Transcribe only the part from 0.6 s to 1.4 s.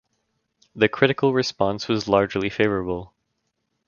The critical